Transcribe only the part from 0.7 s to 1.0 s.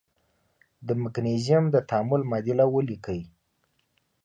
د